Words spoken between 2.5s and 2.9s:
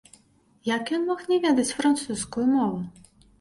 мову?